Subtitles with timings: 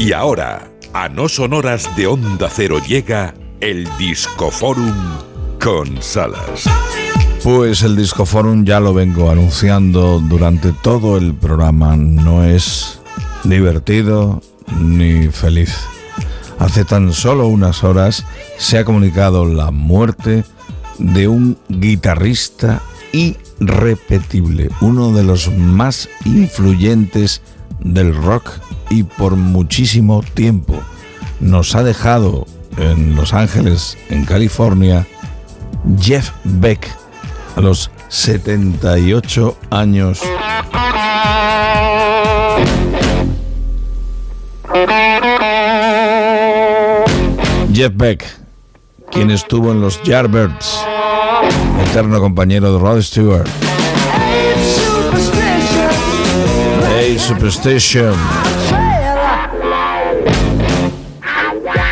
[0.00, 4.96] Y ahora, a no sonoras de Onda Cero llega el Discoforum
[5.62, 6.64] con Salas.
[7.44, 11.98] Pues el Discoforum ya lo vengo anunciando durante todo el programa.
[11.98, 12.98] No es
[13.44, 14.40] divertido
[14.80, 15.76] ni feliz.
[16.58, 18.24] Hace tan solo unas horas
[18.56, 20.44] se ha comunicado la muerte
[20.96, 22.80] de un guitarrista
[23.12, 27.42] irrepetible, uno de los más influyentes
[27.82, 28.50] del rock
[28.90, 30.74] y por muchísimo tiempo.
[31.40, 32.46] Nos ha dejado
[32.76, 35.06] en Los Ángeles, en California,
[36.00, 36.88] Jeff Beck,
[37.56, 40.20] a los 78 años.
[47.72, 48.24] Jeff Beck,
[49.10, 50.84] quien estuvo en los Yardbirds,
[51.88, 53.48] eterno compañero de Rod Stewart.
[57.30, 58.14] Hey Superstition.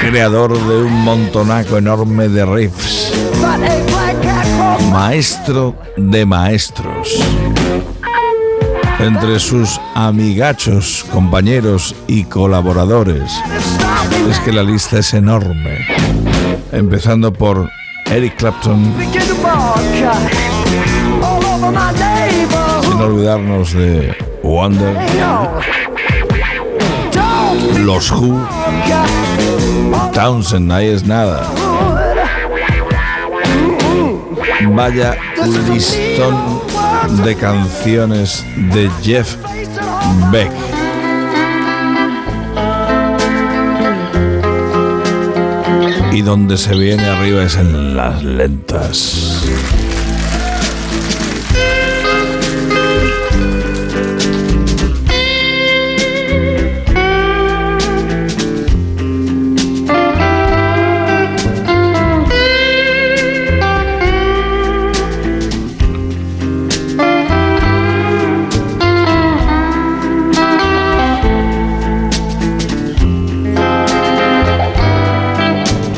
[0.00, 3.12] Creador de un montonaco enorme de riffs.
[4.90, 7.22] Maestro de maestros.
[8.98, 13.30] Entre sus amigachos, compañeros y colaboradores,
[14.28, 15.86] es que la lista es enorme.
[16.72, 17.70] Empezando por
[18.06, 18.92] Eric Clapton,
[22.82, 24.96] sin olvidarnos de Wonder,
[27.80, 28.48] los Who,
[30.14, 31.46] Townsend, ahí es nada.
[34.70, 35.18] Vaya
[35.70, 36.62] listón
[37.24, 39.36] de canciones de Jeff
[40.32, 40.50] Beck.
[46.10, 49.44] Y donde se viene arriba es en las lentas.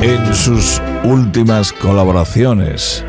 [0.03, 3.05] En sus últimas colaboraciones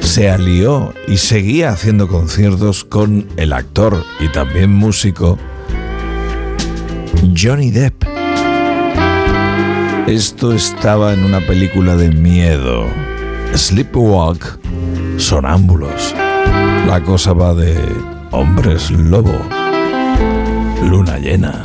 [0.00, 5.36] se alió y seguía haciendo conciertos con el actor y también músico
[7.36, 8.04] Johnny Depp.
[10.06, 12.86] Esto estaba en una película de miedo,
[13.54, 14.60] Sleepwalk,
[15.16, 16.14] Sonámbulos.
[16.86, 17.76] La cosa va de
[18.30, 19.40] hombres lobo,
[20.88, 21.64] luna llena.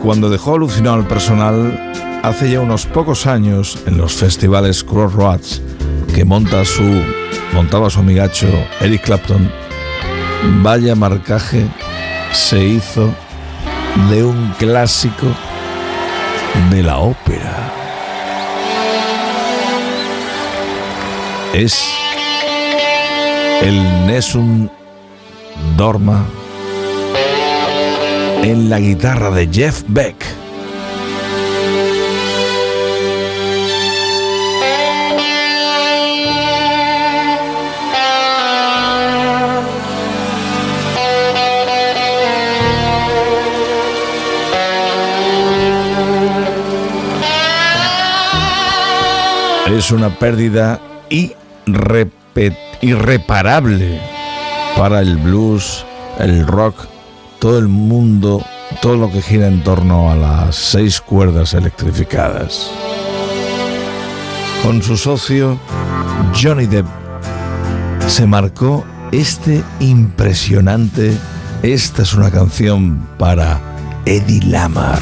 [0.00, 1.92] Cuando dejó alucinado al personal,
[2.22, 5.62] hace ya unos pocos años, en los festivales Crossroads,
[6.14, 7.02] que monta su,
[7.52, 8.48] montaba su amigacho
[8.80, 9.50] Eric Clapton,
[10.62, 11.66] vaya marcaje
[12.32, 13.10] se hizo
[14.10, 15.26] de un clásico
[16.70, 17.72] de la ópera.
[21.52, 21.88] Es
[23.62, 24.70] el Nessun
[25.76, 26.24] Dorma
[28.42, 30.16] en la guitarra de Jeff Beck.
[49.76, 50.80] Es una pérdida
[52.80, 54.00] irreparable
[54.76, 55.84] para el blues,
[56.18, 56.97] el rock
[57.38, 58.44] todo el mundo,
[58.82, 62.70] todo lo que gira en torno a las seis cuerdas electrificadas.
[64.62, 65.58] Con su socio
[66.40, 66.86] Johnny Depp
[68.08, 71.16] se marcó este impresionante,
[71.62, 73.60] esta es una canción para
[74.04, 75.00] Eddie Lamar.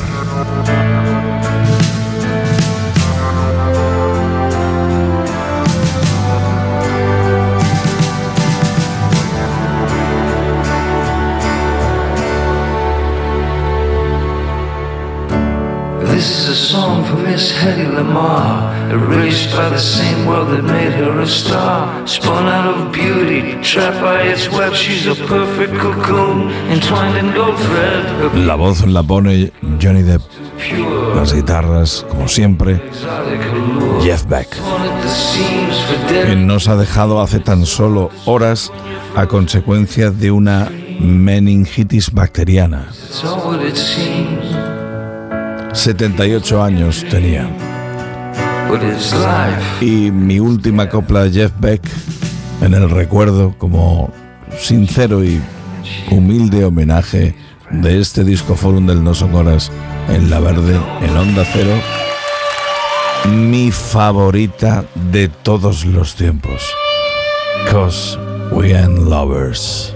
[16.27, 20.91] This is a song for Miss Hedy Lamar, erased by the same world that made
[20.99, 22.05] her a star.
[22.05, 27.57] Spun out of beauty, trapped by its web, she's a perfect cocoon, entwined in gold
[27.57, 28.35] thread.
[28.45, 30.21] La voz la pone Johnny Depp,
[31.15, 32.81] las guitarras, como siempre.
[34.03, 34.49] Jeff Beck.
[36.25, 38.73] Quien nos ha dejado hace tan solo horas
[39.15, 42.89] a consecuencia de una meningitis bacteriana.
[45.77, 47.49] 78 años tenía.
[49.81, 51.83] Y mi última copla de Jeff Beck
[52.63, 54.11] en el recuerdo como
[54.59, 55.41] sincero y
[56.11, 57.37] humilde homenaje
[57.71, 59.71] de este disco forum del No Sonoras
[60.09, 61.75] en La Verde, en Onda Cero,
[63.29, 66.63] mi favorita de todos los tiempos.
[67.71, 68.19] Cause
[68.51, 69.96] we are lovers.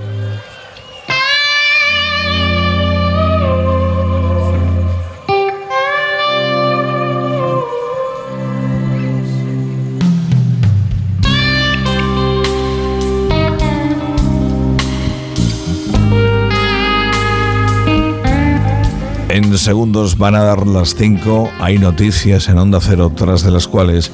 [19.33, 21.53] En segundos van a dar las 5.
[21.61, 24.11] Hay noticias en Onda Cero, tras de las cuales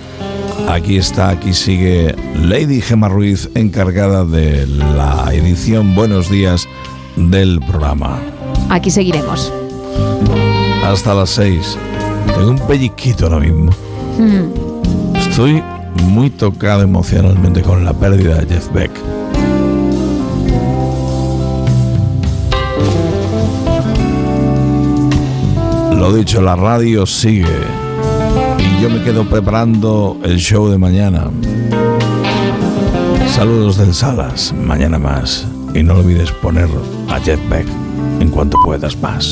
[0.69, 6.69] aquí está, aquí sigue Lady Gemma Ruiz, encargada de la edición Buenos Días
[7.17, 8.21] del programa.
[8.69, 9.51] Aquí seguiremos.
[10.85, 11.79] Hasta las 6.
[12.35, 13.73] Tengo un pellizquito ahora mismo.
[14.19, 15.17] Mm.
[15.17, 15.63] Estoy
[16.05, 18.91] muy tocado emocionalmente con la pérdida de Jeff Beck.
[26.07, 27.59] Lo dicho, la radio sigue.
[28.61, 31.33] Y yo me quedo preparando el show de mañana.
[33.29, 35.49] Saludos del Salas, mañana más.
[35.75, 36.69] Y no olvides poner
[37.09, 37.67] a Jet Beck
[38.21, 39.27] en cuanto puedas más.